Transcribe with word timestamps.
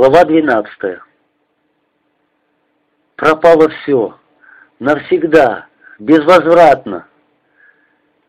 Глава 0.00 0.24
12. 0.24 0.98
Пропало 3.16 3.68
все. 3.68 4.16
Навсегда. 4.78 5.66
Безвозвратно. 5.98 7.06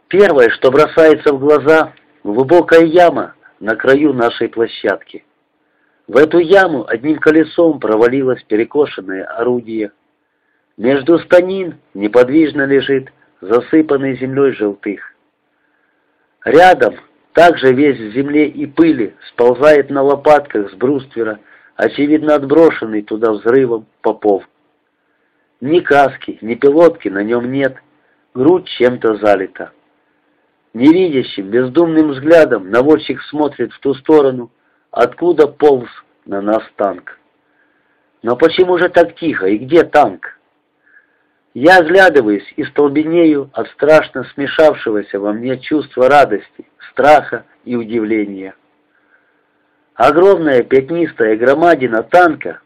Первое, 0.10 0.50
что 0.50 0.70
бросается 0.70 1.32
в 1.32 1.40
глаза, 1.40 1.94
глубокая 2.26 2.84
яма 2.84 3.36
на 3.62 3.78
краю 3.78 4.12
нашей 4.12 4.50
площадки. 4.50 5.23
В 6.09 6.18
эту 6.18 6.40
яму 6.40 6.86
одним 6.86 7.20
колесом 7.20 7.80
провалилось 7.80 8.44
перекошенное 8.44 9.23
орудие. 9.23 9.94
Между 10.76 11.20
станин 11.20 11.80
неподвижно 11.94 12.66
лежит 12.66 13.14
засыпанный 13.40 14.17
землей 14.17 14.52
желтых. 14.52 15.14
Рядом, 16.44 16.95
также 17.31 17.72
весь 17.72 17.98
в 17.98 18.14
земле 18.14 18.50
и 18.50 18.66
пыли, 18.66 19.16
сползает 19.30 19.90
на 19.90 20.02
лопатках 20.02 20.70
с 20.70 20.73
бруствера 20.73 21.40
очевидно 21.81 22.35
отброшенный 22.35 23.02
туда 23.02 23.31
взрывом 23.31 23.88
Попов. 24.02 24.44
Ни 25.62 25.80
каски, 25.80 26.38
ни 26.41 26.53
пилотки 26.53 27.09
на 27.09 27.23
нем 27.23 27.52
нет, 27.52 27.76
грудь 28.35 28.67
чем-то 28.67 29.16
залита. 29.16 29.72
Невидящим, 30.75 31.49
бездумным 31.49 32.12
взглядом 32.12 32.70
наводчик 32.70 33.20
смотрит 33.23 33.73
в 33.73 33.80
ту 33.80 33.95
сторону, 33.95 34.52
откуда 34.91 35.48
полз 35.48 35.89
на 36.25 36.39
нас 36.39 36.61
танк. 36.75 37.17
Но 38.22 38.36
почему 38.36 38.78
же 38.78 38.88
так 38.89 39.16
тихо, 39.16 39.47
и 39.47 39.58
где 39.58 39.84
танк? 39.84 40.38
Я 41.56 41.78
оглядываюсь 41.78 42.45
и 42.58 42.63
столбенею 42.63 43.50
от 43.53 43.67
страшно 43.69 44.23
смешавшегося 44.36 45.19
во 45.19 45.34
мне 45.34 45.58
чувства 45.58 46.08
радости, 46.08 46.67
страха 46.91 47.45
и 47.66 47.75
удивления. 47.75 48.53
Огромная 49.95 50.64
пятнистая 50.64 51.36
громадина 51.36 52.03
танка, 52.03 52.61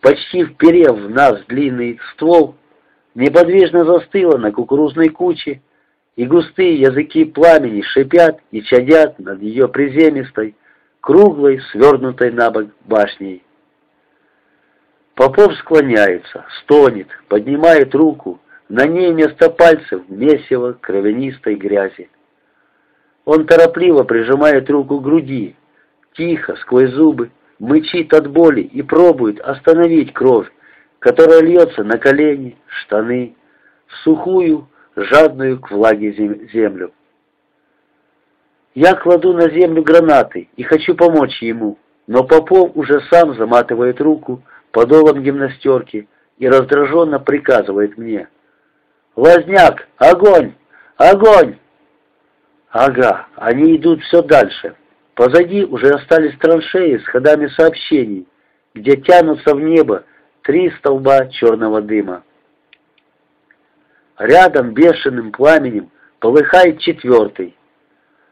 почти 0.00 0.44
вперев 0.44 0.96
в 0.96 1.10
нас 1.10 1.44
длинный 1.46 1.98
ствол, 2.12 2.54
неподвижно 3.14 3.84
застыла 3.84 4.38
на 4.38 4.52
кукурузной 4.52 5.08
куче, 5.08 5.60
и 6.16 6.26
густые 6.26 6.80
языки 6.80 7.24
пламени 7.24 7.82
шипят 7.82 8.40
и 8.50 8.62
чадят 8.62 9.18
над 9.18 9.42
ее 9.42 9.68
приземистой, 9.68 10.54
круглой, 11.00 11.60
свернутой 11.72 12.30
на 12.30 12.50
бок 12.50 12.66
башней. 12.84 13.42
Попов 15.14 15.54
склоняется, 15.56 16.46
стонет, 16.60 17.08
поднимает 17.28 17.94
руку, 17.94 18.40
на 18.68 18.86
ней 18.86 19.12
вместо 19.12 19.50
пальцев 19.50 20.02
месиво 20.08 20.78
кровянистой 20.80 21.56
грязи. 21.56 22.08
Он 23.24 23.46
торопливо 23.46 24.04
прижимает 24.04 24.70
руку 24.70 24.98
к 24.98 25.02
груди, 25.02 25.56
тихо, 26.14 26.56
сквозь 26.56 26.90
зубы, 26.90 27.30
мычит 27.58 28.12
от 28.14 28.28
боли 28.30 28.62
и 28.62 28.82
пробует 28.82 29.40
остановить 29.40 30.12
кровь, 30.12 30.50
которая 30.98 31.42
льется 31.42 31.84
на 31.84 31.98
колени, 31.98 32.56
штаны, 32.66 33.36
сухую, 34.02 34.68
жадную 34.96 35.60
к 35.60 35.70
влаге 35.70 36.12
землю. 36.52 36.92
Я 38.74 38.94
кладу 38.94 39.32
на 39.32 39.50
землю 39.50 39.82
гранаты 39.82 40.48
и 40.56 40.62
хочу 40.62 40.94
помочь 40.94 41.42
ему, 41.42 41.78
но 42.06 42.24
Попов 42.24 42.72
уже 42.76 43.00
сам 43.10 43.34
заматывает 43.34 44.00
руку 44.00 44.42
подолом 44.70 45.22
гимнастерки 45.22 46.08
и 46.38 46.48
раздраженно 46.48 47.18
приказывает 47.18 47.98
мне. 47.98 48.28
«Лазняк! 49.16 49.88
Огонь! 49.98 50.54
Огонь!» 50.96 51.56
Ага, 52.70 53.26
они 53.34 53.76
идут 53.76 54.00
все 54.02 54.22
дальше. 54.22 54.76
Позади 55.14 55.64
уже 55.64 55.88
остались 55.90 56.36
траншеи 56.38 56.98
с 56.98 57.04
ходами 57.06 57.48
сообщений, 57.48 58.26
где 58.74 58.96
тянутся 58.96 59.54
в 59.54 59.60
небо 59.60 60.04
три 60.42 60.70
столба 60.78 61.26
черного 61.28 61.82
дыма. 61.82 62.22
Рядом 64.18 64.74
бешеным 64.74 65.32
пламенем 65.32 65.90
полыхает 66.18 66.78
четвертый. 66.80 67.56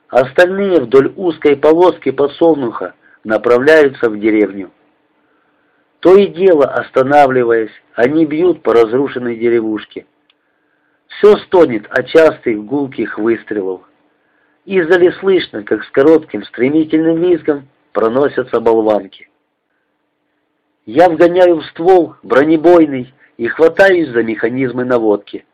Остальные 0.09 0.81
вдоль 0.81 1.13
узкой 1.17 1.57
полоски 1.57 2.11
подсолнуха 2.11 2.95
направляются 3.25 4.09
в 4.09 4.19
деревню. 4.19 4.71
То 6.01 6.17
и 6.17 6.27
дело, 6.29 6.65
останавливаясь, 6.65 7.73
они 7.95 8.25
бьют 8.25 8.63
по 8.63 8.73
разрушенной 8.73 9.37
деревушке. 9.37 10.07
Все 11.09 11.37
стонет 11.39 11.87
от 11.91 12.07
частых 12.07 12.65
гулких 12.65 13.19
выстрелов. 13.19 13.83
Издали 14.69 15.11
слышно, 15.13 15.63
как 15.63 15.83
с 15.83 15.91
коротким 15.93 16.45
стремительным 16.45 17.23
визгом 17.23 17.69
проносятся 17.95 18.61
болванки. 18.61 19.31
Я 20.85 21.09
вгоняю 21.09 21.57
в 21.57 21.65
ствол 21.69 22.17
бронебойный 22.23 23.15
и 23.39 23.49
хватаюсь 23.49 24.11
за 24.11 24.23
механизмы 24.23 24.85
наводки. 24.85 25.47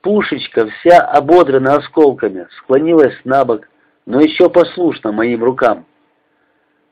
Пушечка, 0.00 0.66
вся 0.66 0.98
ободрана 0.98 1.76
осколками, 1.76 2.48
склонилась 2.58 3.16
на 3.22 3.44
бок, 3.44 3.68
но 4.04 4.20
еще 4.20 4.50
послушна 4.50 5.12
моим 5.12 5.44
рукам. 5.44 5.86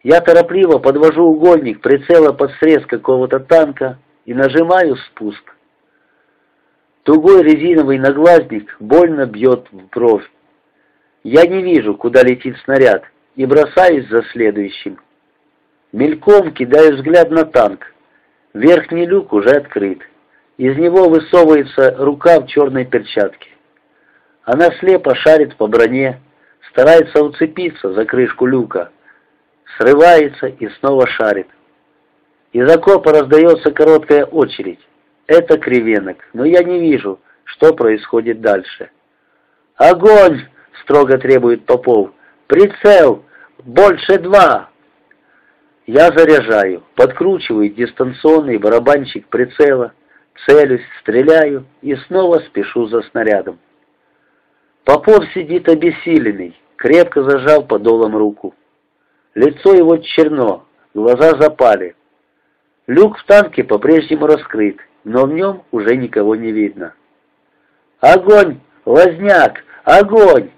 Я 0.04 0.20
торопливо 0.20 0.78
подвожу 0.78 1.24
угольник 1.24 1.80
прицела 1.80 2.32
под 2.32 2.52
срез 2.60 2.86
какого-то 2.86 3.40
танка 3.40 3.98
и 4.26 4.32
нажимаю 4.32 4.94
спуск. 4.94 5.56
Тугой 7.02 7.42
резиновый 7.42 7.98
наглазник 7.98 8.76
больно 8.78 9.26
бьет 9.26 9.66
в 9.72 9.88
бровь. 9.88 10.30
Я 11.22 11.46
не 11.46 11.62
вижу, 11.62 11.94
куда 11.94 12.22
летит 12.22 12.56
снаряд, 12.64 13.04
и 13.36 13.46
бросаюсь 13.46 14.08
за 14.08 14.22
следующим. 14.32 14.98
Мельком 15.92 16.52
кидаю 16.52 16.96
взгляд 16.96 17.30
на 17.30 17.44
танк. 17.44 17.92
Верхний 18.54 19.06
люк 19.06 19.32
уже 19.32 19.50
открыт. 19.50 20.00
Из 20.56 20.76
него 20.76 21.08
высовывается 21.08 21.94
рука 21.98 22.40
в 22.40 22.46
черной 22.46 22.84
перчатке. 22.84 23.50
Она 24.44 24.70
слепо 24.80 25.14
шарит 25.14 25.56
по 25.56 25.66
броне, 25.66 26.20
старается 26.70 27.22
уцепиться 27.22 27.92
за 27.92 28.04
крышку 28.04 28.46
люка, 28.46 28.90
срывается 29.78 30.46
и 30.48 30.68
снова 30.80 31.06
шарит. 31.06 31.48
Из 32.52 32.68
окопа 32.70 33.12
раздается 33.12 33.70
короткая 33.70 34.24
очередь. 34.24 34.80
Это 35.26 35.56
кривенок, 35.56 36.18
но 36.32 36.44
я 36.44 36.62
не 36.62 36.80
вижу, 36.80 37.20
что 37.44 37.72
происходит 37.72 38.40
дальше. 38.40 38.90
«Огонь!»— 39.76 40.42
строго 40.82 41.18
требует 41.18 41.64
Попов. 41.66 42.10
«Прицел! 42.46 43.24
Больше 43.64 44.18
два!» 44.18 44.70
Я 45.86 46.08
заряжаю, 46.12 46.84
подкручиваю 46.94 47.68
дистанционный 47.70 48.58
барабанчик 48.58 49.26
прицела, 49.26 49.92
целюсь, 50.46 50.82
стреляю 51.00 51.66
и 51.80 51.94
снова 52.06 52.38
спешу 52.40 52.86
за 52.86 53.02
снарядом. 53.02 53.58
Попов 54.84 55.24
сидит 55.34 55.68
обессиленный, 55.68 56.56
крепко 56.76 57.22
зажал 57.22 57.64
подолом 57.64 58.16
руку. 58.16 58.54
Лицо 59.34 59.74
его 59.74 59.96
черно, 59.98 60.66
глаза 60.94 61.36
запали. 61.40 61.96
Люк 62.86 63.18
в 63.18 63.24
танке 63.24 63.64
по-прежнему 63.64 64.26
раскрыт, 64.26 64.78
но 65.04 65.26
в 65.26 65.32
нем 65.32 65.62
уже 65.72 65.96
никого 65.96 66.36
не 66.36 66.52
видно. 66.52 66.94
«Огонь! 68.00 68.60
Лазняк! 68.84 69.64
Огонь!» 69.84 70.50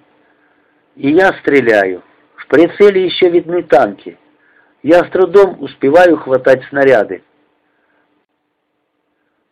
И 0.97 1.11
я 1.11 1.33
стреляю. 1.41 2.03
В 2.37 2.47
прицеле 2.47 3.05
еще 3.05 3.29
видны 3.29 3.63
танки. 3.63 4.19
Я 4.83 5.05
с 5.05 5.11
трудом 5.11 5.63
успеваю 5.63 6.19
хватать 6.19 6.65
снаряды. 6.69 7.23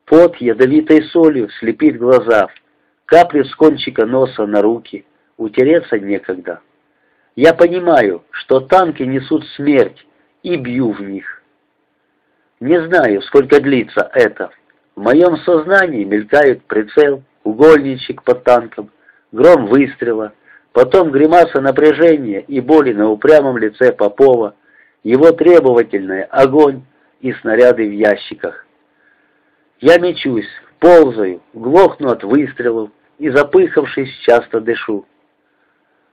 Пот 0.05 0.37
ядовитой 0.37 1.03
солью 1.05 1.49
слепит 1.59 1.99
глаза. 1.99 2.49
Капли 3.07 3.43
с 3.43 3.55
кончика 3.55 4.07
носа 4.07 4.47
на 4.47 4.63
руки. 4.63 5.05
Утереться 5.37 5.99
некогда. 5.99 6.61
Я 7.35 7.55
понимаю, 7.55 8.25
что 8.31 8.61
танки 8.61 9.03
несут 9.03 9.47
смерть, 9.57 10.07
и 10.43 10.57
бью 10.57 10.93
в 10.93 11.01
них. 11.01 11.43
Не 12.61 12.81
знаю, 12.87 13.23
сколько 13.23 13.61
длится 13.61 14.11
это. 14.13 14.51
В 14.95 15.01
моем 15.01 15.39
сознании 15.39 16.05
мелькают 16.05 16.63
прицел, 16.65 17.23
угольничек 17.43 18.23
под 18.23 18.45
танком, 18.45 18.91
гром 19.33 19.67
выстрела, 19.67 20.35
Потом 20.73 21.11
гримаса 21.11 21.61
напряжения 21.61 22.41
и 22.41 22.61
боли 22.61 22.93
на 22.93 23.11
упрямом 23.11 23.59
лице 23.59 23.93
Попова, 23.93 24.55
его 25.05 25.33
требовательный 25.33 26.25
огонь 26.25 26.83
и 27.21 27.33
снаряды 27.35 27.89
в 27.89 27.93
ящиках. 27.93 28.67
Я 29.81 29.99
мечусь, 29.99 30.49
ползаю, 30.79 31.43
глохну 31.53 32.11
от 32.11 32.25
выстрелов 32.25 32.91
и, 33.19 33.29
запыхавшись, 33.31 34.11
часто 34.27 34.61
дышу. 34.61 35.05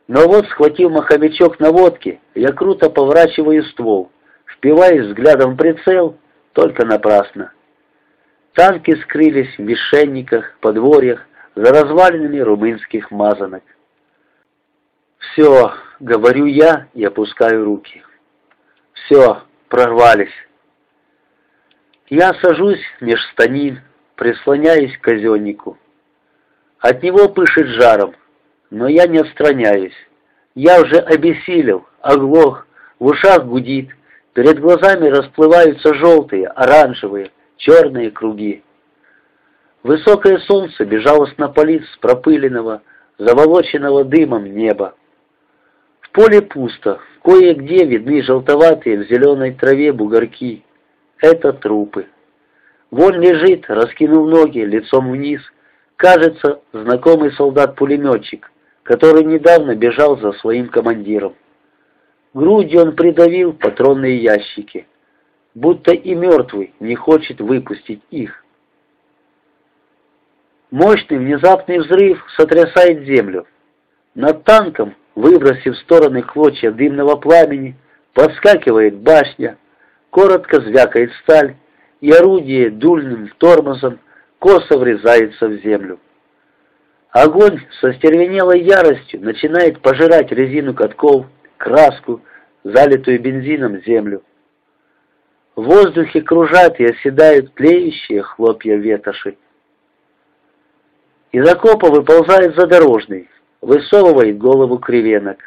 Но 0.07 0.27
вот, 0.27 0.45
схватив 0.47 0.91
маховичок 0.91 1.59
наводки, 1.59 2.19
я 2.35 2.51
круто 2.51 2.89
поворачиваю 2.89 3.63
ствол, 3.63 4.12
впиваясь 4.45 5.05
взглядом 5.05 5.53
в 5.53 5.57
прицел, 5.57 6.17
только 6.53 6.85
напрасно. 6.85 7.53
Танки 8.55 8.95
скрылись 9.03 9.55
в 9.57 9.63
вишенниках, 9.63 10.57
подворьях, 10.59 11.25
за 11.55 11.71
развалинами 11.71 12.39
румынских 12.39 13.12
мазанок. 13.12 13.63
«Все»,— 15.19 15.74
говорю 16.00 16.45
я 16.45 16.88
и 16.94 17.04
опускаю 17.04 17.66
руки. 17.66 18.04
«Все, 18.94 19.44
прорвались. 19.68 20.33
Я 22.10 22.33
сажусь 22.42 22.81
меж 23.01 23.21
станин, 23.31 23.81
прислоняюсь 24.16 24.98
к 24.98 25.01
казеннику. 25.01 25.77
От 26.80 27.04
него 27.04 27.30
пышет 27.30 27.68
жаром, 27.68 28.16
но 28.71 28.88
я 28.88 29.06
не 29.07 29.19
отстраняюсь. 29.19 29.94
Я 30.56 30.81
уже 30.81 30.98
обессилел, 30.98 31.86
оглох, 32.01 32.65
в 32.98 33.06
ушах 33.06 33.45
гудит, 33.45 33.89
перед 34.33 34.60
глазами 34.60 35.07
расплываются 35.07 35.94
желтые, 35.94 36.48
оранжевые, 36.48 37.31
черные 37.57 38.12
круги. 38.12 38.63
Высокое 39.83 40.39
солнце 40.39 40.86
безжалостно 40.86 41.50
палит 41.50 41.86
с 41.86 41.98
пропыленного, 41.98 42.81
заволоченного 43.18 44.04
дымом 44.04 44.45
неба. 44.45 44.95
Поле 46.11 46.41
пусто, 46.41 47.00
кое-где 47.23 47.85
видны 47.85 48.23
желтоватые 48.23 49.00
в 49.00 49.07
зеленой 49.07 49.53
траве 49.53 49.94
бугорки. 49.94 50.63
Это 51.19 51.53
трупы. 51.53 52.07
Вон 52.89 53.19
лежит, 53.19 53.65
раскинув 53.67 54.27
ноги, 54.27 54.59
лицом 54.59 55.11
вниз, 55.11 55.41
кажется, 55.95 56.61
знакомый 56.73 57.31
солдат-пулеметчик, 57.33 58.51
который 58.83 59.23
недавно 59.23 59.75
бежал 59.75 60.17
за 60.17 60.31
своим 60.33 60.69
командиром. 60.69 61.35
Грудью 62.33 62.81
он 62.81 62.95
придавил 62.95 63.53
патронные 63.53 64.17
ящики, 64.17 64.88
будто 65.53 65.94
и 65.94 66.15
мертвый 66.15 66.73
не 66.79 66.95
хочет 66.95 67.39
выпустить 67.39 68.01
их. 68.09 68.44
Мощный 70.71 71.17
внезапный 71.17 71.79
взрыв 71.79 72.23
сотрясает 72.38 73.03
землю. 73.05 73.45
Над 74.15 74.44
танком, 74.44 74.95
выбросив 75.15 75.75
в 75.75 75.79
стороны 75.79 76.23
клочья 76.23 76.71
дымного 76.71 77.15
пламени, 77.15 77.75
подскакивает 78.13 78.97
башня, 78.97 79.57
коротко 80.09 80.61
звякает 80.61 81.11
сталь, 81.23 81.56
и 82.01 82.11
орудие 82.11 82.69
дульным 82.69 83.29
тормозом 83.38 84.00
косо 84.39 84.77
врезается 84.77 85.47
в 85.47 85.56
землю. 85.61 86.00
Огонь 87.11 87.59
со 87.81 87.94
стервенелой 87.94 88.61
яростью 88.61 89.21
начинает 89.21 89.81
пожирать 89.81 90.31
резину 90.31 90.73
катков, 90.73 91.25
краску, 91.57 92.21
залитую 92.63 93.19
бензином 93.19 93.81
землю. 93.83 94.23
В 95.55 95.63
воздухе 95.63 96.21
кружат 96.21 96.79
и 96.79 96.85
оседают 96.85 97.53
тлеющие 97.55 98.21
хлопья 98.21 98.75
ветоши. 98.75 99.38
Из 101.31 101.47
окопа 101.47 101.89
выползает 101.89 102.55
задорожный, 102.55 103.27
высовывает 103.61 104.38
голову 104.38 104.77
кривенок. 104.77 105.38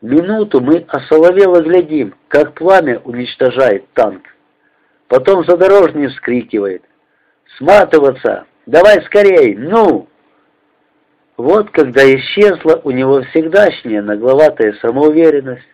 Минуту 0.00 0.60
мы 0.60 0.84
осоловело 0.88 1.60
глядим, 1.60 2.14
как 2.28 2.54
пламя 2.54 3.00
уничтожает 3.00 3.84
танк. 3.94 4.22
Потом 5.08 5.44
задорожный 5.44 6.08
вскрикивает. 6.08 6.84
«Сматываться! 7.56 8.46
Давай 8.66 9.02
скорей! 9.04 9.56
Ну!» 9.56 10.08
Вот 11.36 11.70
когда 11.70 12.02
исчезла 12.04 12.80
у 12.84 12.90
него 12.90 13.22
всегдашняя 13.22 14.02
нагловатая 14.02 14.74
самоуверенность, 14.82 15.66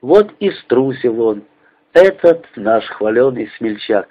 вот 0.00 0.32
и 0.40 0.50
струсил 0.50 1.20
он, 1.22 1.44
этот 1.92 2.44
наш 2.56 2.84
хваленый 2.86 3.50
смельчак. 3.56 4.08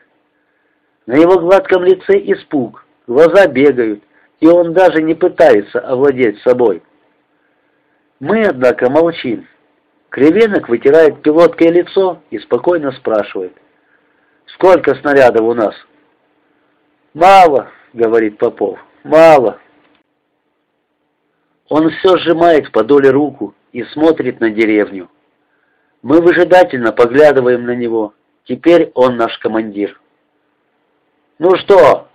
На 1.06 1.15
его 1.15 1.39
гладком 1.39 1.83
лице 1.83 2.13
испуг, 2.17 2.85
глаза 3.07 3.47
бегают, 3.47 4.03
и 4.41 4.47
он 4.47 4.73
даже 4.73 5.01
не 5.01 5.13
пытается 5.13 5.79
овладеть 5.79 6.41
собой. 6.41 6.83
Мы, 8.19 8.43
однако, 8.43 8.89
молчим. 8.89 9.47
Кривенок 10.09 10.67
вытирает 10.67 11.21
пилоткой 11.21 11.69
лицо 11.69 12.21
и 12.31 12.39
спокойно 12.39 12.91
спрашивает. 12.91 13.53
«Сколько 14.47 14.95
снарядов 14.95 15.43
у 15.43 15.53
нас?» 15.53 15.73
«Мало»,— 17.13 17.69
говорит 17.93 18.38
Попов,— 18.38 18.79
«мало». 19.03 19.59
Он 21.69 21.89
все 21.89 22.17
сжимает 22.17 22.67
в 22.67 22.71
подоле 22.71 23.11
руку 23.11 23.55
и 23.71 23.83
смотрит 23.83 24.41
на 24.41 24.49
деревню. 24.49 25.09
Мы 26.01 26.19
выжидательно 26.19 26.91
поглядываем 26.91 27.65
на 27.65 27.75
него. 27.75 28.13
Теперь 28.43 28.91
он 28.95 29.15
наш 29.15 29.38
командир. 29.38 30.01
«Ну 31.39 31.55
что, 31.57 32.09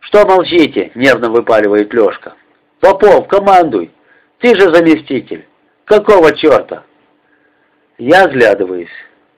«Что 0.00 0.26
молчите?»— 0.26 0.90
нервно 0.94 1.30
выпаливает 1.30 1.92
Лешка. 1.92 2.34
«Попов, 2.80 3.28
командуй! 3.28 3.90
Ты 4.38 4.54
же 4.54 4.74
заместитель! 4.74 5.46
Какого 5.84 6.34
черта?» 6.36 6.84
Я 7.98 8.24
оглядываюсь. 8.24 8.90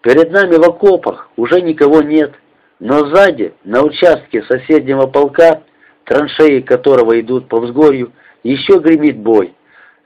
Перед 0.02 0.30
нами 0.30 0.56
в 0.56 0.62
окопах 0.62 1.30
уже 1.36 1.60
никого 1.60 2.00
нет, 2.00 2.32
но 2.78 3.06
сзади, 3.06 3.54
на 3.64 3.82
участке 3.82 4.42
соседнего 4.42 5.06
полка, 5.06 5.62
траншеи 6.04 6.60
которого 6.60 7.20
идут 7.20 7.48
по 7.48 7.60
взгорью, 7.60 8.12
еще 8.42 8.78
гремит 8.78 9.18
бой. 9.18 9.54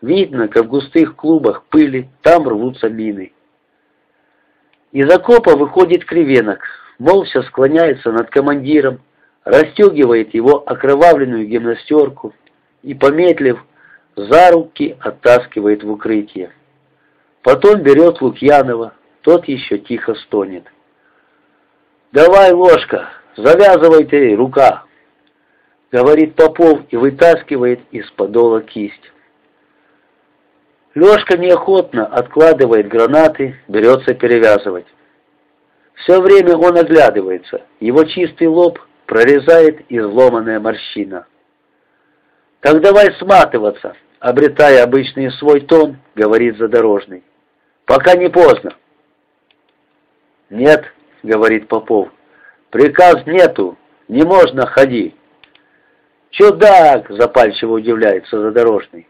Видно, 0.03 0.49
как 0.49 0.65
в 0.65 0.69
густых 0.69 1.17
клубах 1.17 1.65
пыли 1.65 2.09
там 2.23 2.49
рвутся 2.49 2.89
мины. 2.89 3.33
Из 4.93 5.11
окопа 5.11 5.57
выходит 5.57 6.05
кривенок, 6.05 6.61
молча 6.99 7.43
склоняется 7.43 8.13
над 8.13 8.31
командиром, 8.31 9.01
расстегивает 9.47 10.35
его 10.35 10.65
окровавленную 10.67 11.47
гимнастерку 11.47 12.35
и, 12.83 12.95
помедлив, 12.95 13.65
за 14.17 14.51
руки 14.51 14.97
оттаскивает 15.01 15.85
в 15.85 15.91
укрытие. 15.91 16.51
Потом 17.43 17.81
берет 17.83 18.21
Лукьянова, 18.21 18.95
тот 19.23 19.47
еще 19.47 19.79
тихо 19.79 20.15
стонет. 20.15 20.65
«Давай, 22.11 22.53
ложка, 22.53 23.09
завязывай 23.37 24.05
ты, 24.05 24.35
рука!» 24.35 24.85
Говорит 25.93 26.35
Попов 26.35 26.81
и 26.91 26.97
вытаскивает 26.97 27.81
из 27.93 28.11
подола 28.11 28.63
кисть. 28.63 29.13
Лешка 30.95 31.39
неохотно 31.39 32.05
откладывает 32.07 32.89
гранаты, 32.89 33.61
берется 33.69 34.13
перевязывать. 34.15 34.87
Все 35.95 36.21
время 36.21 36.57
он 36.57 36.77
оглядывается, 36.77 37.63
его 37.79 38.03
чистый 38.05 38.49
лоб 38.49 38.81
прорезает 39.07 39.81
изломанная 39.89 40.61
морщина. 40.61 41.27
«Так 42.61 42.81
давай 42.81 43.13
сматываться»,— 43.15 43.97
обретая 44.21 44.83
обычный 44.83 45.31
свой 45.33 45.61
тон, 45.61 45.99
говорит 46.15 46.59
задорожный. 46.59 47.23
«Пока 47.85 48.15
не 48.15 48.29
поздно». 48.29 48.75
«Нет»,— 50.51 50.85
говорит 51.23 51.69
Попов,— 51.69 52.09
«приказ 52.71 53.25
нету, 53.27 53.79
не 54.09 54.23
можно 54.23 54.67
ходи». 54.67 55.15
«Чудак!»— 56.31 57.07
запальчиво 57.09 57.75
удивляется 57.75 58.41
задорожный. 58.41 59.09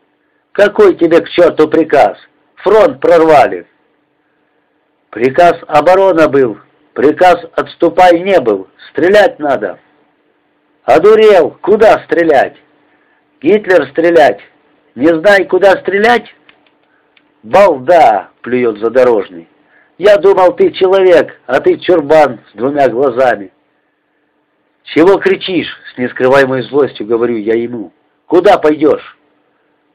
«Какой 0.52 0.94
тебе 0.96 1.20
к 1.20 1.28
черту 1.30 1.68
приказ? 1.68 2.18
Фронт 2.56 3.00
прорвали!» 3.00 3.66
«Приказ 5.10 5.54
оборона 5.66 6.28
был, 6.28 6.58
приказ 6.92 7.38
отступай 7.54 8.20
не 8.20 8.38
был, 8.40 8.68
стрелять 8.90 9.38
надо!» 9.38 9.78
«Одурел! 10.86 11.58
Куда 11.62 11.98
стрелять? 12.04 12.56
Гитлер 13.42 13.88
стрелять! 13.90 14.40
Не 14.94 15.08
знай, 15.08 15.44
куда 15.44 15.72
стрелять?» 15.72 16.32
«Балда!»— 17.42 18.30
плюет 18.40 18.78
задорожный. 18.78 19.48
«Я 19.98 20.16
думал, 20.16 20.54
ты 20.54 20.70
человек, 20.70 21.40
а 21.46 21.60
ты 21.60 21.76
чурбан 21.78 22.40
с 22.52 22.56
двумя 22.56 22.88
глазами». 22.88 23.50
«Чего 24.84 25.18
кричишь?»— 25.18 25.76
с 25.94 25.98
нескрываемой 25.98 26.62
злостью 26.62 27.04
говорю 27.04 27.36
я 27.36 27.54
ему. 27.54 27.92
«Куда 28.26 28.56
пойдешь?» 28.56 29.18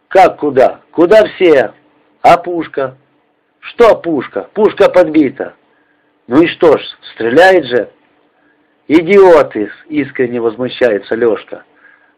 «Как 0.09 0.39
куда? 0.39 0.81
Куда 0.91 1.23
все? 1.35 1.73
А 2.21 2.37
пушка?» 2.37 2.97
«Что 3.61 3.95
пушка? 3.95 4.49
Пушка 4.53 4.89
подбита». 4.89 5.53
«Ну 6.27 6.41
и 6.41 6.47
что 6.47 6.77
ж, 6.77 6.81
стреляет 7.13 7.65
же». 7.65 7.89
«Идиоты!»— 8.93 9.71
искренне 9.87 10.41
возмущается 10.41 11.15
Лешка. 11.15 11.63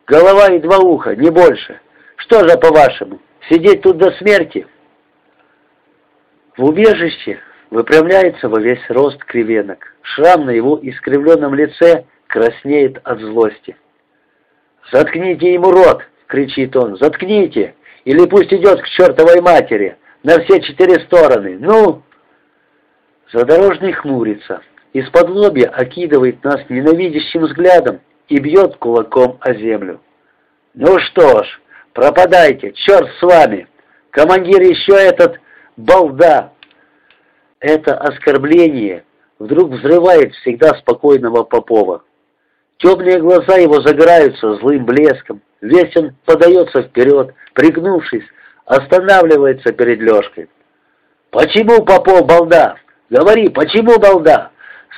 «Голова 0.07 0.47
и 0.47 0.59
два 0.59 0.79
уха, 0.79 1.15
не 1.15 1.29
больше. 1.29 1.79
Что 2.15 2.39
же, 2.39 2.57
по-вашему, 2.57 3.21
сидеть 3.47 3.83
тут 3.83 3.97
до 3.97 4.09
смерти?» 4.13 4.65
В 6.57 6.65
убежище 6.65 7.39
выпрямляется 7.69 8.49
во 8.49 8.59
весь 8.59 8.83
рост 8.89 9.23
кривенок. 9.23 9.95
Шрам 10.01 10.47
на 10.47 10.49
его 10.49 10.79
искривленном 10.81 11.53
лице 11.53 12.05
краснеет 12.25 12.99
от 13.03 13.19
злости. 13.19 13.77
«Заткните 14.91 15.53
ему 15.53 15.69
рот!»— 15.69 16.01
кричит 16.25 16.75
он. 16.75 16.97
«Заткните! 16.97 17.75
Или 18.03 18.25
пусть 18.25 18.51
идет 18.51 18.81
к 18.81 18.87
чертовой 18.87 19.41
матери! 19.41 19.95
На 20.23 20.39
все 20.39 20.59
четыре 20.59 20.95
стороны! 21.01 21.55
Ну!» 21.59 22.01
Задорожный 23.31 23.91
хмурится 23.91 24.63
из-под 24.93 25.29
лобья 25.29 25.69
окидывает 25.69 26.43
нас 26.43 26.61
ненавидящим 26.69 27.41
взглядом 27.41 27.99
и 28.29 28.39
бьет 28.39 28.77
кулаком 28.77 29.37
о 29.41 29.53
землю. 29.53 29.99
«Ну 30.75 30.99
что 30.99 31.43
ж, 31.43 31.61
пропадайте, 31.93 32.71
черт 32.73 33.09
с 33.19 33.21
вами! 33.21 33.67
Командир 34.11 34.61
еще 34.61 34.93
этот 34.93 35.39
балда!» 35.75 36.53
Это 37.59 37.97
оскорбление 37.97 39.03
вдруг 39.39 39.71
взрывает 39.71 40.33
всегда 40.35 40.69
спокойного 40.79 41.43
Попова. 41.43 42.03
Темные 42.77 43.19
глаза 43.19 43.57
его 43.57 43.81
загораются 43.81 44.55
злым 44.55 44.85
блеском, 44.85 45.41
весь 45.61 45.95
он 45.95 46.15
подается 46.25 46.83
вперед, 46.83 47.33
пригнувшись, 47.53 48.25
останавливается 48.65 49.71
перед 49.73 49.99
Лешкой. 49.99 50.49
«Почему 51.31 51.83
Попов 51.83 52.27
балда? 52.27 52.75
Говори, 53.09 53.49
почему 53.49 53.97
балда? 53.99 54.51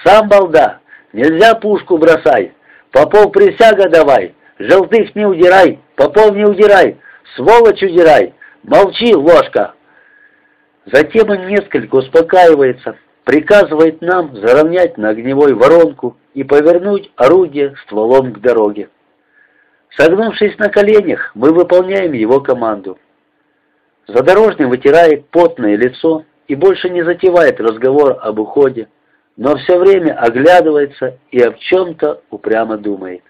Сам 0.03 0.27
балда. 0.27 0.79
Нельзя 1.13 1.55
пушку 1.55 1.97
бросай. 1.97 2.53
Попов 2.91 3.31
присяга 3.31 3.89
давай. 3.89 4.35
Желтых 4.59 5.15
не 5.15 5.25
удирай. 5.25 5.79
Попов 5.95 6.33
не 6.35 6.45
удирай. 6.45 6.97
Сволочь 7.35 7.83
удирай. 7.83 8.33
Молчи, 8.63 9.13
ложка!» 9.15 9.73
Затем 10.85 11.29
он 11.29 11.47
несколько 11.47 11.95
успокаивается, 11.95 12.95
приказывает 13.23 14.01
нам 14.01 14.35
заровнять 14.35 14.97
на 14.97 15.09
огневой 15.09 15.53
воронку 15.53 16.17
и 16.33 16.43
повернуть 16.43 17.11
орудие 17.15 17.75
стволом 17.83 18.33
к 18.33 18.39
дороге. 18.39 18.89
Согнувшись 19.97 20.57
на 20.57 20.69
коленях, 20.69 21.31
мы 21.35 21.51
выполняем 21.53 22.13
его 22.13 22.39
команду. 22.39 22.99
Задорожный 24.07 24.67
вытирает 24.67 25.27
потное 25.29 25.75
лицо 25.75 26.25
и 26.47 26.55
больше 26.55 26.89
не 26.89 27.03
затевает 27.03 27.59
разговор 27.59 28.17
об 28.21 28.39
уходе, 28.39 28.87
но 29.37 29.57
все 29.57 29.77
время 29.77 30.13
оглядывается 30.13 31.17
и 31.31 31.41
о 31.41 31.53
чем-то 31.53 32.21
упрямо 32.29 32.77
думает. 32.77 33.23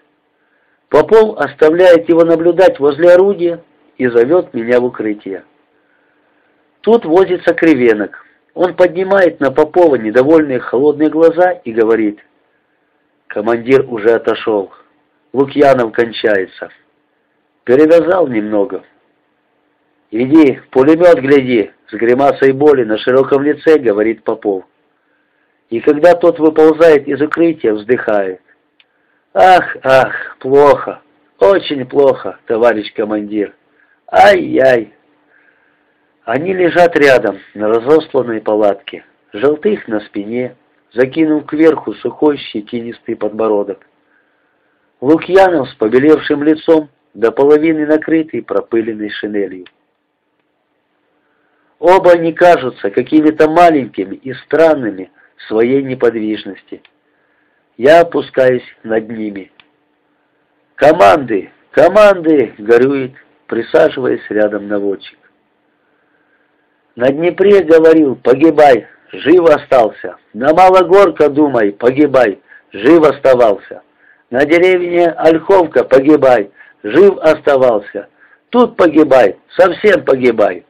Попов 0.88 1.38
оставляет 1.38 2.08
его 2.08 2.24
наблюдать 2.24 2.78
возле 2.78 3.10
орудия 3.14 3.62
и 3.98 4.06
зовет 4.06 4.54
меня 4.54 4.80
в 4.80 4.84
укрытие. 4.84 5.44
Тут 6.82 7.04
возится 7.04 7.54
кривенок. 7.54 8.24
Он 8.54 8.74
поднимает 8.74 9.40
на 9.40 9.50
Попова 9.50 9.96
недовольные 9.96 10.60
холодные 10.60 11.10
глаза 11.10 11.50
и 11.50 11.72
говорит, 11.72 12.20
«Командир 13.26 13.84
уже 13.88 14.12
отошел. 14.12 14.70
Лукьянов 15.32 15.92
кончается. 15.92 16.70
Перевязал 17.64 18.28
немного». 18.28 18.84
«Иди, 20.12 20.60
пулемет 20.70 21.18
гляди!»— 21.20 21.72
с 21.88 21.92
гримасой 21.92 22.52
боли 22.52 22.84
на 22.84 22.96
широком 22.96 23.42
лице 23.42 23.78
говорит 23.78 24.22
Попов. 24.22 24.64
И 25.70 25.80
когда 25.80 26.14
тот 26.14 26.38
выползает 26.38 27.08
из 27.08 27.20
укрытия, 27.20 27.74
вздыхает. 27.74 28.40
«Ах, 29.34 29.76
ах, 29.82 30.36
плохо, 30.38 31.02
очень 31.38 31.84
плохо, 31.84 32.38
товарищ 32.46 32.92
командир. 32.94 33.54
Ай-яй!» 34.10 34.94
Они 36.24 36.54
лежат 36.54 36.96
рядом, 36.96 37.38
на 37.54 37.68
разосланной 37.68 38.40
палатке, 38.40 39.04
желтых 39.32 39.86
на 39.88 40.00
спине, 40.00 40.56
закинув 40.92 41.46
кверху 41.46 41.94
сухой 41.94 42.38
щетинистый 42.38 43.16
подбородок. 43.16 43.86
Лукьянов 45.00 45.68
с 45.68 45.74
побелевшим 45.74 46.42
лицом, 46.42 46.88
до 47.12 47.32
половины 47.32 47.86
накрытый 47.86 48.42
пропыленной 48.42 49.10
шинелью. 49.10 49.66
Оба 51.78 52.12
они 52.12 52.32
кажутся 52.32 52.90
какими-то 52.90 53.48
маленькими 53.48 54.16
и 54.16 54.32
странными 54.34 55.10
своей 55.48 55.82
неподвижности. 55.82 56.82
Я 57.76 58.00
опускаюсь 58.00 58.64
над 58.82 59.08
ними. 59.10 59.50
«Команды! 60.74 61.50
Команды!»— 61.70 62.54
горюет, 62.58 63.12
присаживаясь 63.46 64.28
рядом 64.30 64.68
наводчик. 64.68 65.18
На 66.94 67.08
Днепре 67.08 67.62
говорил 67.62 68.16
«погибай», 68.16 68.86
жив 69.12 69.44
остался. 69.48 70.16
На 70.34 70.52
Малогорка 70.54 71.28
думай, 71.28 71.72
погибай, 71.72 72.40
жив 72.72 73.02
оставался. 73.02 73.82
На 74.30 74.44
деревне 74.44 75.08
Ольховка 75.08 75.84
погибай, 75.84 76.50
жив 76.82 77.18
оставался. 77.18 78.08
Тут 78.50 78.76
погибай, 78.76 79.36
совсем 79.56 80.04
погибай. 80.04 80.64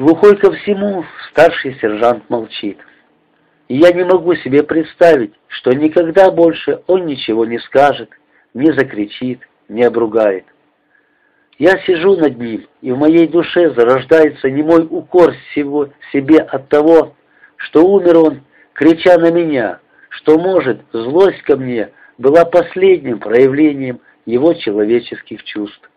Глухой 0.00 0.34
ко 0.38 0.50
всему, 0.50 1.04
старший 1.28 1.74
сержант 1.74 2.30
молчит. 2.30 2.78
И 3.68 3.76
я 3.76 3.92
не 3.92 4.02
могу 4.02 4.34
себе 4.36 4.62
представить, 4.62 5.34
что 5.46 5.72
никогда 5.72 6.30
больше 6.30 6.80
он 6.86 7.04
ничего 7.04 7.44
не 7.44 7.58
скажет, 7.58 8.08
не 8.54 8.72
закричит, 8.72 9.40
не 9.68 9.82
обругает. 9.82 10.46
Я 11.58 11.76
сижу 11.84 12.16
над 12.16 12.38
ним, 12.38 12.66
и 12.80 12.92
в 12.92 12.96
моей 12.96 13.28
душе 13.28 13.74
зарождается 13.74 14.48
немой 14.48 14.86
укор 14.88 15.34
всего 15.50 15.90
себе 16.14 16.38
от 16.38 16.70
того, 16.70 17.14
что 17.56 17.84
умер 17.84 18.16
он, 18.16 18.40
крича 18.72 19.18
на 19.18 19.30
меня, 19.30 19.80
что, 20.08 20.38
может, 20.38 20.80
злость 20.94 21.42
ко 21.42 21.58
мне 21.58 21.90
была 22.16 22.46
последним 22.46 23.18
проявлением 23.18 24.00
его 24.24 24.54
человеческих 24.54 25.44
чувств. 25.44 25.90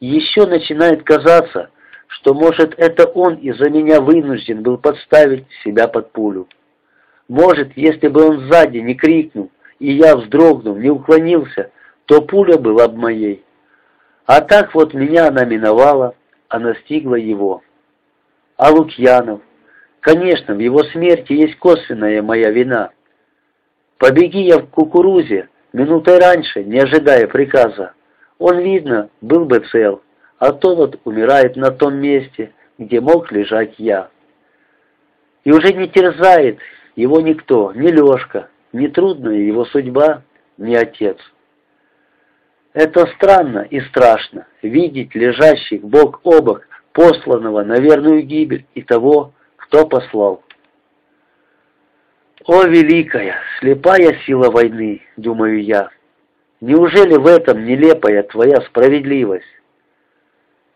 Еще 0.00 0.44
начинает 0.44 1.04
казаться, 1.04 1.70
что, 2.08 2.34
может, 2.34 2.74
это 2.78 3.06
он 3.06 3.34
из-за 3.36 3.70
меня 3.70 4.00
вынужден 4.00 4.62
был 4.62 4.78
подставить 4.78 5.46
себя 5.64 5.88
под 5.88 6.12
пулю. 6.12 6.48
Может, 7.28 7.76
если 7.76 8.08
бы 8.08 8.28
он 8.28 8.48
сзади 8.48 8.78
не 8.78 8.94
крикнул, 8.94 9.50
и 9.78 9.92
я, 9.92 10.16
вздрогнув, 10.16 10.78
не 10.78 10.90
уклонился, 10.90 11.70
то 12.06 12.22
пуля 12.22 12.56
была 12.56 12.88
бы 12.88 12.96
моей. 12.96 13.44
А 14.26 14.40
так 14.40 14.74
вот 14.74 14.94
меня 14.94 15.28
она 15.28 15.44
миновала, 15.44 16.14
а 16.48 16.58
настигла 16.58 17.16
его. 17.16 17.62
А 18.56 18.70
Лукьянов? 18.70 19.40
Конечно, 20.00 20.54
в 20.54 20.58
его 20.60 20.84
смерти 20.84 21.32
есть 21.32 21.58
косвенная 21.58 22.22
моя 22.22 22.50
вина. 22.50 22.90
Побеги 23.98 24.38
я 24.38 24.58
в 24.58 24.68
кукурузе 24.68 25.48
минутой 25.72 26.18
раньше, 26.18 26.62
не 26.62 26.78
ожидая 26.78 27.26
приказа. 27.26 27.92
Он, 28.38 28.58
видно, 28.58 29.10
был 29.20 29.46
бы 29.46 29.60
цел 29.72 30.02
а 30.38 30.52
то 30.52 30.74
вот 30.74 31.00
умирает 31.04 31.56
на 31.56 31.70
том 31.70 31.96
месте, 31.96 32.52
где 32.78 33.00
мог 33.00 33.32
лежать 33.32 33.74
я. 33.78 34.10
И 35.44 35.52
уже 35.52 35.72
не 35.72 35.88
терзает 35.88 36.58
его 36.94 37.20
никто, 37.20 37.72
ни 37.72 37.88
Лешка, 37.88 38.48
ни 38.72 38.88
трудная 38.88 39.36
его 39.36 39.64
судьба, 39.66 40.22
ни 40.58 40.74
отец. 40.74 41.18
Это 42.72 43.06
странно 43.16 43.60
и 43.70 43.80
страшно, 43.80 44.46
видеть 44.60 45.14
лежащих 45.14 45.82
бок 45.82 46.20
о 46.24 46.42
бок 46.42 46.66
посланного 46.92 47.62
на 47.62 47.78
верную 47.78 48.22
гибель 48.22 48.66
и 48.74 48.82
того, 48.82 49.32
кто 49.56 49.86
послал. 49.86 50.42
О, 52.44 52.64
великая, 52.64 53.36
слепая 53.58 54.18
сила 54.26 54.50
войны, 54.50 55.02
думаю 55.16 55.62
я, 55.62 55.88
неужели 56.60 57.16
в 57.16 57.26
этом 57.26 57.64
нелепая 57.64 58.22
твоя 58.24 58.60
справедливость? 58.60 59.46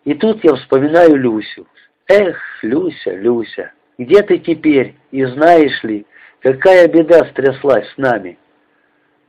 И 0.04 0.14
тут 0.14 0.42
я 0.45 0.54
вспоминаю 0.54 1.16
Люсю. 1.16 1.66
Эх, 2.09 2.38
Люся, 2.62 3.14
Люся, 3.14 3.73
где 3.99 4.23
ты 4.23 4.38
теперь? 4.38 4.95
И 5.11 5.25
знаешь 5.25 5.83
ли, 5.85 6.07
какая 6.40 6.88
беда 6.88 7.25
стряслась 7.26 7.88
с 7.90 7.97
нами? 7.99 8.38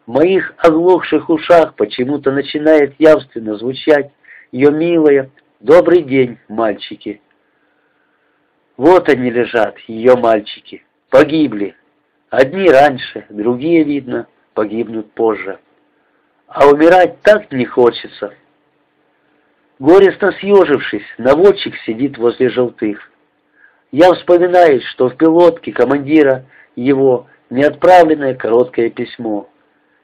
В 0.06 0.12
моих 0.12 0.54
оглохших 0.58 1.30
ушах 1.30 1.76
почему-то 1.76 2.32
начинает 2.32 2.96
явственно 3.00 3.56
звучать 3.56 4.12
ее 4.52 4.72
милое 4.72 5.30
«Добрый 5.60 6.02
день, 6.02 6.40
мальчики». 6.48 7.22
Вот 8.78 9.10
они 9.10 9.30
лежат, 9.30 9.78
ее 9.88 10.16
мальчики, 10.16 10.84
погибли. 11.10 11.76
Одни 12.30 12.68
раньше, 12.68 13.26
другие, 13.30 13.84
видно, 13.84 14.28
погибнут 14.54 15.12
позже. 15.12 15.60
А 16.48 16.68
умирать 16.68 17.22
так 17.22 17.52
не 17.52 17.66
хочется, 17.66 18.34
Горестно 19.82 20.32
съежившись, 20.34 21.08
наводчик 21.18 21.76
сидит 21.88 22.16
возле 22.20 22.50
желтых. 22.50 23.00
Я 23.92 24.14
вспоминаю, 24.14 24.80
что 24.92 25.10
в 25.10 25.18
пилотке 25.18 25.72
командира 25.72 26.46
его 26.76 27.26
неотправленное 27.50 28.36
короткое 28.36 28.92
письмо, 28.92 29.50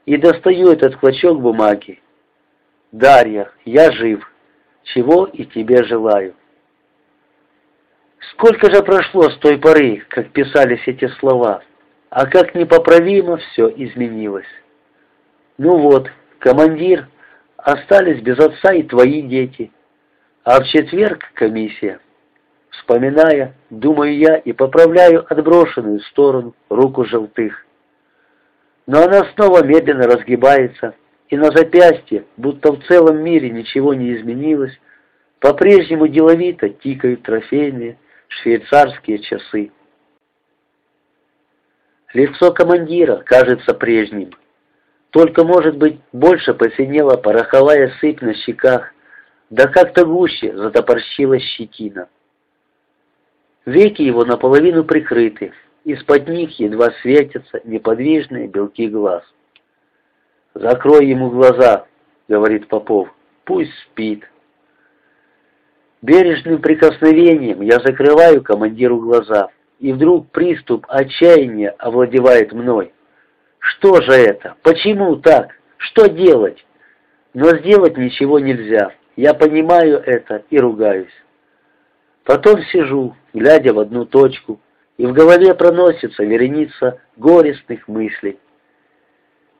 и 0.07 0.17
достаю 0.17 0.72
этот 0.72 0.96
клочок 0.96 1.39
бумаги. 1.39 2.01
«Дарья, 2.91 3.51
я 3.65 3.91
жив, 3.91 4.27
чего 4.81 5.25
и 5.25 5.46
тебе 5.46 5.84
желаю». 5.84 6.34
Сколько 8.31 8.74
же 8.74 8.81
прошло 8.81 9.29
с 9.29 9.38
той 9.38 9.60
поры, 9.60 10.03
как 10.10 10.31
писались 10.31 10.88
эти 10.88 11.07
слова, 11.19 11.62
а 12.10 12.25
как 12.25 12.55
непоправимо 12.55 13.38
все 13.38 13.67
изменилось. 13.67 14.50
Ну 15.60 15.77
вот, 15.77 16.10
командир 16.39 17.07
остались 17.57 18.21
без 18.21 18.39
отца 18.39 18.73
и 18.73 18.83
твои 18.83 19.21
дети. 19.21 19.71
А 20.43 20.61
в 20.61 20.67
четверг 20.67 21.23
комиссия. 21.33 21.99
Вспоминая, 22.69 23.55
думаю 23.69 24.17
я 24.17 24.37
и 24.37 24.53
поправляю 24.53 25.25
отброшенную 25.29 25.99
в 25.99 26.05
сторону 26.07 26.55
руку 26.69 27.03
желтых. 27.03 27.65
Но 28.85 29.03
она 29.03 29.25
снова 29.35 29.65
медленно 29.65 30.03
разгибается, 30.03 30.95
и 31.29 31.35
на 31.35 31.51
запястье, 31.51 32.25
будто 32.37 32.71
в 32.71 32.83
целом 32.85 33.21
мире 33.21 33.49
ничего 33.49 33.93
не 33.93 34.15
изменилось, 34.15 34.77
по-прежнему 35.39 36.07
деловито 36.07 36.69
тикают 36.69 37.23
трофейные 37.23 37.97
швейцарские 38.29 39.19
часы. 39.19 39.71
Лицо 42.13 42.53
командира 42.53 43.17
кажется 43.17 43.73
прежним. 43.73 44.31
Только, 45.17 45.43
может 45.43 45.77
быть, 45.77 46.00
больше 46.13 46.53
посинела 46.53 47.17
пороховая 47.17 47.91
сыпь 48.00 48.21
на 48.21 48.36
щеках, 48.36 48.93
да 49.50 49.65
как-то 49.65 50.05
гуще 50.05 50.55
затопорщилась 50.55 51.41
щетина. 51.41 52.07
Веки 53.65 54.03
его 54.03 54.25
наполовину 54.25 54.83
прикрыты, 54.83 55.53
из-под 55.86 56.27
них 56.27 56.59
едва 56.59 56.91
светятся 57.01 57.62
неподвижные 57.63 58.47
белки 58.47 58.88
глаз. 58.88 59.24
«Закрой 60.53 61.07
ему 61.07 61.31
глаза»,— 61.31 61.88
говорит 62.27 62.67
Попов,— 62.67 63.09
«пусть 63.43 63.74
спит». 63.86 64.24
Бережным 66.03 66.62
прикосновением 66.62 67.62
я 67.62 67.79
закрываю 67.79 68.43
командиру 68.43 69.00
глаза, 69.00 69.50
и 69.79 69.93
вдруг 69.93 70.29
приступ 70.29 70.86
отчаяния 70.88 71.71
овладевает 71.71 72.53
мной. 72.53 72.93
Что 73.59 74.01
же 74.01 74.11
это? 74.11 74.55
Почему 74.63 75.17
так? 75.17 75.55
Что 75.77 76.07
делать? 76.07 76.65
Но 77.33 77.49
сделать 77.57 77.97
ничего 77.97 78.39
нельзя. 78.39 78.93
Я 79.15 79.33
понимаю 79.33 79.99
это 79.99 80.43
и 80.49 80.59
ругаюсь. 80.59 81.13
Потом 82.23 82.61
сижу, 82.71 83.15
глядя 83.33 83.73
в 83.73 83.79
одну 83.79 84.05
точку, 84.05 84.59
и 84.97 85.05
в 85.05 85.13
голове 85.13 85.53
проносится 85.53 86.23
вереница 86.23 86.99
горестных 87.15 87.87
мыслей. 87.87 88.39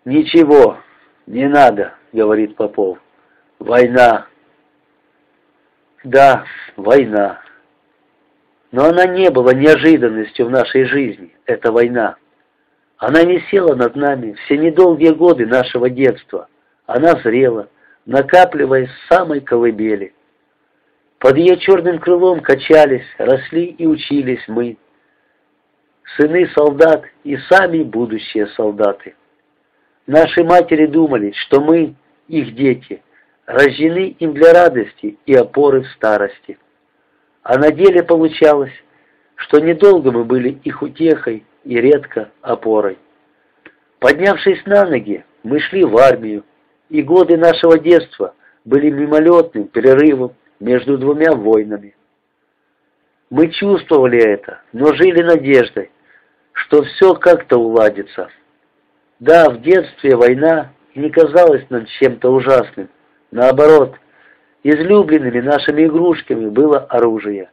«Ничего, 0.06 0.77
не 1.25 1.48
надо»,— 1.48 1.94
говорит 2.13 2.56
Попов. 2.56 3.00
«Война». 3.60 4.27
Да, 6.04 6.46
война. 6.75 7.42
Но 8.72 8.86
она 8.86 9.06
не 9.06 9.30
была 9.30 9.54
неожиданностью 9.54 10.46
в 10.46 10.51
нашей 10.51 10.86
жизни, 10.86 11.36
эта 11.46 11.72
война. 11.72 12.18
Она 12.98 13.24
висела 13.24 13.75
над 13.75 13.96
нами 13.96 14.34
все 14.34 14.58
недолгие 14.58 15.13
годы 15.13 15.46
нашего 15.46 15.89
детства. 15.89 16.48
Она 16.88 17.20
зрела, 17.22 17.70
накапливаясь 18.06 18.89
с 18.89 19.08
самой 19.13 19.42
колыбели. 19.42 20.13
Под 21.20 21.38
ее 21.38 21.58
черным 21.58 22.00
крылом 22.00 22.42
качались, 22.42 23.06
росли 23.18 23.66
и 23.66 23.86
учились 23.86 24.44
мы. 24.48 24.77
Сыны 26.16 26.50
солдат 26.56 27.06
и 27.24 27.38
сами 27.50 27.84
будущие 27.84 28.48
солдаты. 28.48 29.16
Наши 30.08 30.44
матери 30.44 30.86
думали, 30.88 31.34
что 31.36 31.60
мы, 31.60 31.96
их 32.27 32.56
дети, 32.56 33.04
рождены 33.46 34.16
им 34.20 34.34
для 34.34 34.54
радости 34.54 35.18
и 35.25 35.36
опоры 35.36 35.82
в 35.82 35.88
старости. 35.89 36.58
А 37.44 37.58
на 37.58 37.72
деле 37.72 38.04
получалось, 38.04 38.74
что 39.36 39.60
недолго 39.60 40.12
мы 40.12 40.24
были 40.24 40.60
их 40.63 40.82
утехой 40.82 41.44
и 41.68 41.82
редко 41.82 42.32
опорой. 42.42 42.98
Поднявшись 44.00 44.66
на 44.66 44.86
ноги, 44.86 45.26
мы 45.44 45.60
шли 45.60 45.84
в 45.84 45.98
армию, 45.98 46.46
и 46.90 47.02
годы 47.02 47.36
нашего 47.38 47.78
детства 47.78 48.34
были 48.64 48.90
мимолетным 48.90 49.68
перерывом 49.68 50.34
между 50.62 50.98
двумя 50.98 51.34
войнами. 51.34 51.96
Мы 53.30 53.50
чувствовали 53.50 54.18
это, 54.18 54.62
но 54.72 54.94
жили 54.94 55.22
надеждой, 55.22 55.92
что 56.54 56.84
все 56.84 57.13
как-то 57.15 57.58
уладится. 57.58 58.30
Да, 59.20 59.50
в 59.50 59.62
детстве 59.62 60.15
война 60.15 60.72
не 60.96 61.10
казалась 61.10 61.65
нам 61.70 61.86
чем-то 62.00 62.30
ужасным. 62.32 62.89
Наоборот, 63.32 63.96
излюбленными 64.63 65.41
нашими 65.41 65.86
игрушками 65.86 66.48
было 66.48 66.80
оружие. 66.80 67.50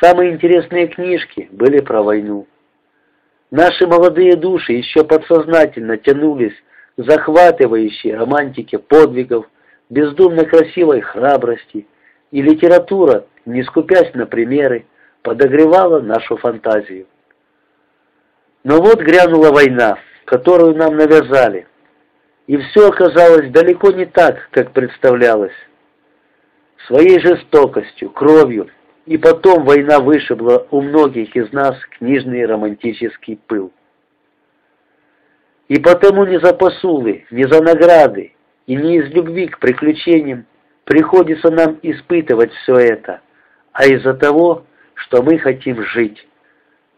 Самые 0.00 0.32
интересные 0.32 0.88
книжки 0.88 1.48
были 1.52 1.80
про 1.80 2.02
войну. 2.02 2.46
Наши 3.50 3.86
молодые 3.86 4.36
души 4.36 4.72
еще 4.72 5.04
подсознательно 5.04 5.96
тянулись 5.96 6.54
к 6.96 7.02
захватывающей 7.02 8.14
романтике 8.14 8.78
подвигов, 8.78 9.46
бездумно 9.88 10.44
красивой 10.44 11.00
храбрости, 11.00 11.86
и 12.32 12.42
литература, 12.42 13.26
не 13.44 13.62
скупясь 13.62 14.12
на 14.14 14.26
примеры, 14.26 14.86
подогревала 15.22 16.00
нашу 16.00 16.36
фантазию. 16.36 17.06
Но 18.64 18.80
вот 18.80 19.00
грянула 19.00 19.52
война, 19.52 19.98
которую 20.24 20.74
нам 20.74 20.96
навязали, 20.96 21.68
и 22.48 22.56
все 22.56 22.88
оказалось 22.88 23.50
далеко 23.50 23.92
не 23.92 24.06
так, 24.06 24.48
как 24.50 24.72
представлялось. 24.72 25.54
Своей 26.86 27.20
жестокостью, 27.20 28.10
кровью, 28.10 28.68
и 29.06 29.16
потом 29.16 29.64
война 29.64 30.00
вышибла 30.00 30.66
у 30.70 30.80
многих 30.80 31.34
из 31.36 31.52
нас 31.52 31.76
книжный 31.98 32.44
романтический 32.44 33.38
пыл. 33.46 33.72
И 35.68 35.80
потому 35.80 36.24
не 36.24 36.38
за 36.40 36.52
посулы, 36.52 37.24
не 37.30 37.44
за 37.44 37.62
награды 37.62 38.34
и 38.66 38.76
не 38.76 38.98
из 38.98 39.08
любви 39.12 39.46
к 39.46 39.58
приключениям 39.58 40.46
приходится 40.84 41.50
нам 41.50 41.78
испытывать 41.82 42.52
все 42.52 42.74
это, 42.74 43.20
а 43.72 43.86
из-за 43.86 44.14
того, 44.14 44.64
что 44.94 45.22
мы 45.22 45.38
хотим 45.38 45.82
жить, 45.82 46.26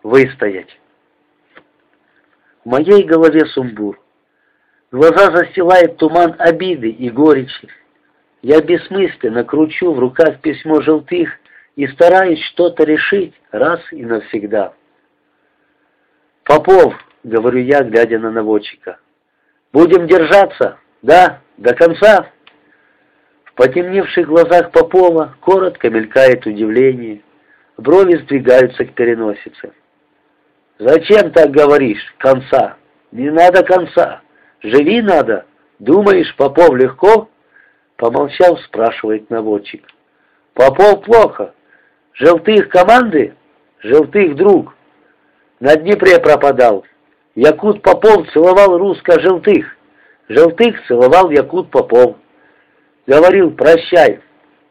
выстоять. 0.02 0.78
В 2.64 2.70
моей 2.70 3.04
голове 3.04 3.46
сумбур. 3.46 4.00
Глаза 4.90 5.36
застилает 5.36 5.98
туман 5.98 6.34
обиды 6.38 6.88
и 6.88 7.10
горечи. 7.10 7.68
Я 8.40 8.62
бессмысленно 8.62 9.44
кручу 9.44 9.92
в 9.92 9.98
руках 9.98 10.40
письмо 10.40 10.80
желтых 10.80 11.30
и 11.78 11.86
стараюсь 11.86 12.42
что-то 12.46 12.82
решить 12.82 13.34
раз 13.52 13.78
и 13.92 14.04
навсегда. 14.04 14.72
«Попов»,— 16.42 16.92
говорю 17.22 17.60
я, 17.60 17.84
глядя 17.84 18.18
на 18.18 18.32
наводчика,— 18.32 18.98
«будем 19.72 20.08
держаться, 20.08 20.78
да, 21.02 21.40
до 21.56 21.76
конца?» 21.76 22.32
В 23.44 23.52
потемневших 23.54 24.26
глазах 24.26 24.72
Попова 24.72 25.36
коротко 25.40 25.88
мелькает 25.88 26.46
удивление, 26.46 27.22
брови 27.76 28.16
сдвигаются 28.24 28.84
к 28.84 28.94
переносице. 28.94 29.72
«Зачем 30.80 31.30
так 31.30 31.52
говоришь, 31.52 32.12
конца? 32.18 32.76
Не 33.12 33.30
надо 33.30 33.62
конца, 33.62 34.22
живи 34.62 35.00
надо. 35.00 35.46
Думаешь, 35.78 36.34
Попов 36.34 36.74
легко?» 36.74 37.28
Помолчав, 37.94 38.60
спрашивает 38.62 39.30
наводчик. 39.30 39.86
«Попов 40.54 41.04
плохо, 41.04 41.54
Желтых 42.18 42.68
команды? 42.68 43.34
Желтых 43.80 44.34
друг. 44.34 44.74
На 45.60 45.76
Днепре 45.76 46.18
пропадал. 46.18 46.84
Якут 47.36 47.80
Попов 47.80 48.28
целовал 48.32 48.76
русско-желтых. 48.76 49.76
Желтых 50.28 50.84
целовал 50.88 51.30
Якут 51.30 51.70
Попов. 51.70 52.16
Говорил, 53.06 53.52
прощай. 53.52 54.20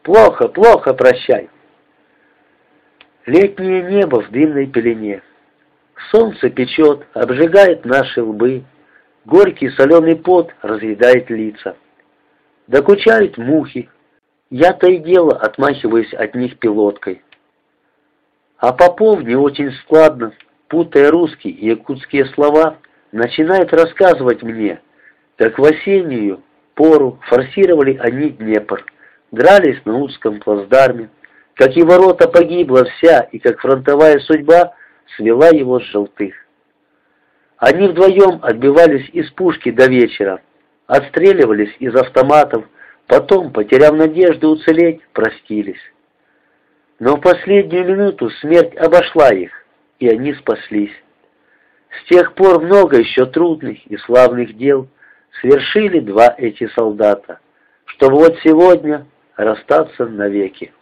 Плохо, 0.02 0.48
плохо 0.48 0.92
прощай. 0.92 1.48
Летнее 3.24 3.82
небо 3.82 4.22
в 4.22 4.30
дымной 4.30 4.66
пелене. 4.66 5.22
Солнце 6.10 6.50
печет, 6.50 7.06
обжигает 7.14 7.86
наши 7.86 8.22
лбы. 8.22 8.64
Горький 9.24 9.70
соленый 9.70 10.16
пот 10.16 10.50
разъедает 10.60 11.30
лица. 11.30 11.76
Докучают 12.66 13.38
мухи. 13.38 13.88
Я 14.50 14.74
то 14.74 14.86
и 14.86 14.98
дело 14.98 15.34
отмахиваюсь 15.34 16.12
от 16.12 16.34
них 16.34 16.58
пилоткой. 16.58 17.22
А 18.58 18.72
Попов 18.72 19.22
не 19.22 19.36
очень 19.36 19.72
складно, 19.84 20.32
путая 20.68 21.10
русские 21.10 21.54
и 21.54 21.68
якутские 21.68 22.26
слова, 22.26 22.78
начинает 23.12 23.72
рассказывать 23.72 24.42
мне, 24.42 24.80
как 25.36 25.58
в 25.58 25.64
осеннюю 25.64 26.42
пору 26.74 27.20
форсировали 27.28 27.96
они 27.98 28.30
Днепр, 28.30 28.84
дрались 29.30 29.80
на 29.84 29.98
узком 29.98 30.40
плацдарме, 30.40 31.08
как 31.54 31.76
и 31.76 31.82
ворота 31.82 32.28
погибла 32.28 32.84
вся, 32.84 33.20
и 33.32 33.38
как 33.38 33.60
фронтовая 33.60 34.18
судьба 34.20 34.74
свела 35.16 35.48
его 35.48 35.78
с 35.78 35.84
желтых. 35.84 36.34
Они 37.58 37.88
вдвоем 37.88 38.40
отбивались 38.42 39.08
из 39.12 39.30
пушки 39.30 39.70
до 39.70 39.86
вечера, 39.86 40.40
отстреливались 40.86 41.74
из 41.78 41.94
автоматов, 41.94 42.64
потом, 43.06 43.52
потеряв 43.52 43.94
надежду 43.94 44.50
уцелеть, 44.50 45.00
простились. 45.12 45.80
Но 46.98 47.16
в 47.16 47.20
последнюю 47.20 47.86
минуту 47.86 48.30
смерть 48.40 48.76
обошла 48.76 49.30
их, 49.30 49.52
и 49.98 50.08
они 50.08 50.34
спаслись. 50.34 50.92
С 51.90 52.08
тех 52.08 52.34
пор 52.34 52.60
много 52.60 52.98
еще 52.98 53.26
трудных 53.26 53.86
и 53.86 53.96
славных 53.98 54.56
дел 54.56 54.88
совершили 55.40 56.00
два 56.00 56.34
эти 56.36 56.68
солдата, 56.68 57.40
чтобы 57.84 58.16
вот 58.16 58.38
сегодня 58.42 59.06
расстаться 59.36 60.06
навеки. 60.06 60.72